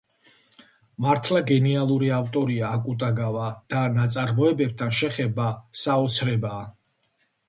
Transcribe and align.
მართლა 1.05 1.41
გენიალური 1.49 2.07
ავტორია 2.19 2.71
აკუტაგავა 2.77 3.49
და 3.73 3.81
ნაწარმოებთან 3.97 4.95
შეხება 5.01 5.47
საოცრებაა. 5.83 6.65